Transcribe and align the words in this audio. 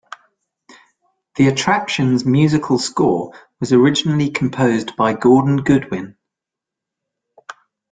The 1.35 1.47
attraction's 1.49 2.25
musical 2.25 2.79
score 2.79 3.33
was 3.59 3.71
originally 3.71 4.31
composed 4.31 4.95
by 4.95 5.13
Gordon 5.13 5.57
Goodwin. 5.57 6.17